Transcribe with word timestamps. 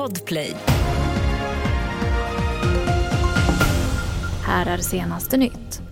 Podplay. 0.00 0.56
Här 4.44 4.66
är 4.66 4.78
senaste 4.78 5.36
nytt. 5.36 5.82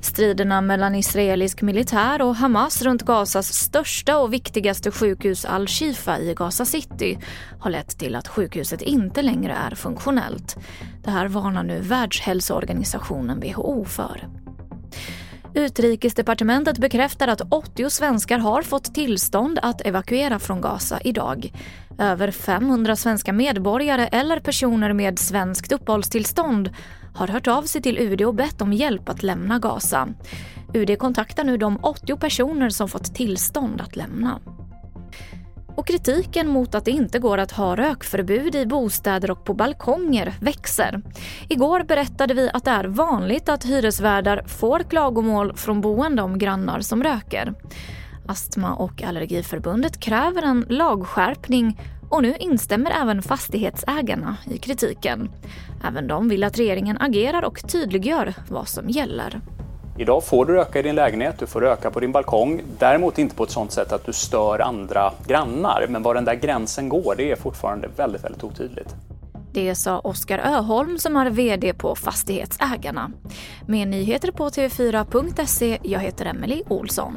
Striderna 0.00 0.60
mellan 0.60 0.94
israelisk 0.94 1.62
militär 1.62 2.22
och 2.22 2.36
Hamas 2.36 2.82
runt 2.82 3.02
Gazas 3.02 3.52
största 3.52 4.18
och 4.18 4.32
viktigaste 4.32 4.90
sjukhus 4.90 5.44
Al-Shifa 5.44 6.18
i 6.18 6.34
Gaza 6.34 6.64
City 6.64 7.18
har 7.60 7.70
lett 7.70 7.98
till 7.98 8.14
att 8.14 8.28
sjukhuset 8.28 8.82
inte 8.82 9.22
längre 9.22 9.52
är 9.52 9.74
funktionellt. 9.74 10.56
Det 11.04 11.10
här 11.10 11.28
varnar 11.28 11.62
nu 11.62 11.80
Världshälsoorganisationen 11.80 13.40
WHO 13.40 13.84
för. 13.84 14.28
Utrikesdepartementet 15.54 16.78
bekräftar 16.78 17.28
att 17.28 17.52
80 17.52 17.90
svenskar 17.90 18.38
har 18.38 18.62
fått 18.62 18.94
tillstånd 18.94 19.58
att 19.62 19.86
evakuera 19.86 20.38
från 20.38 20.60
Gaza 20.60 21.00
idag. 21.00 21.52
Över 21.98 22.30
500 22.30 22.96
svenska 22.96 23.32
medborgare 23.32 24.06
eller 24.06 24.40
personer 24.40 24.92
med 24.92 25.18
svenskt 25.18 25.72
uppehållstillstånd 25.72 26.70
har 27.14 27.28
hört 27.28 27.48
av 27.48 27.62
sig 27.62 27.82
till 27.82 27.98
UD 27.98 28.22
och 28.22 28.34
bett 28.34 28.62
om 28.62 28.72
hjälp 28.72 29.08
att 29.08 29.22
lämna 29.22 29.58
Gaza. 29.58 30.08
UD 30.74 30.98
kontaktar 30.98 31.44
nu 31.44 31.56
de 31.56 31.78
80 31.82 32.16
personer 32.16 32.70
som 32.70 32.88
fått 32.88 33.14
tillstånd 33.14 33.80
att 33.80 33.96
lämna. 33.96 34.40
Och 35.76 35.86
kritiken 35.86 36.48
mot 36.48 36.74
att 36.74 36.84
det 36.84 36.90
inte 36.90 37.18
går 37.18 37.38
att 37.38 37.52
ha 37.52 37.76
rökförbud 37.76 38.54
i 38.54 38.66
bostäder 38.66 39.30
och 39.30 39.44
på 39.44 39.54
balkonger 39.54 40.34
växer. 40.40 41.02
Igår 41.48 41.82
berättade 41.82 42.34
vi 42.34 42.50
att 42.52 42.64
det 42.64 42.70
är 42.70 42.84
vanligt 42.84 43.48
att 43.48 43.64
hyresvärdar 43.64 44.42
får 44.46 44.80
klagomål 44.80 45.56
från 45.56 45.80
boende 45.80 46.22
om 46.22 46.38
grannar 46.38 46.80
som 46.80 47.02
röker. 47.02 47.54
Astma 48.28 48.74
och 48.74 49.02
allergiförbundet 49.02 50.00
kräver 50.00 50.42
en 50.42 50.66
lagskärpning 50.68 51.80
och 52.10 52.22
nu 52.22 52.34
instämmer 52.38 52.90
även 53.02 53.22
fastighetsägarna 53.22 54.36
i 54.50 54.58
kritiken. 54.58 55.30
Även 55.84 56.06
de 56.06 56.28
vill 56.28 56.44
att 56.44 56.58
regeringen 56.58 56.98
agerar 57.00 57.44
och 57.44 57.68
tydliggör 57.68 58.34
vad 58.48 58.68
som 58.68 58.90
gäller. 58.90 59.40
Idag 59.98 60.24
får 60.24 60.44
du 60.44 60.52
röka 60.52 60.78
i 60.78 60.82
din 60.82 60.94
lägenhet, 60.94 61.38
du 61.38 61.46
får 61.46 61.60
röka 61.60 61.90
på 61.90 62.00
din 62.00 62.12
balkong. 62.12 62.62
Däremot 62.78 63.18
inte 63.18 63.34
på 63.34 63.44
ett 63.44 63.50
sådant 63.50 63.72
sätt 63.72 63.92
att 63.92 64.06
du 64.06 64.12
stör 64.12 64.58
andra 64.58 65.12
grannar. 65.26 65.86
Men 65.88 66.02
var 66.02 66.14
den 66.14 66.24
där 66.24 66.34
gränsen 66.34 66.88
går, 66.88 67.14
det 67.16 67.30
är 67.30 67.36
fortfarande 67.36 67.88
väldigt, 67.96 68.24
väldigt 68.24 68.44
otydligt. 68.44 68.94
Det 69.52 69.74
sa 69.74 69.98
Oskar 69.98 70.38
Öholm 70.38 70.98
som 70.98 71.16
är 71.16 71.30
VD 71.30 71.74
på 71.74 71.94
Fastighetsägarna. 71.94 73.10
Med 73.66 73.88
nyheter 73.88 74.30
på 74.30 74.48
tv4.se. 74.48 75.78
Jag 75.82 76.00
heter 76.00 76.26
Emily 76.26 76.62
Olsson. 76.68 77.16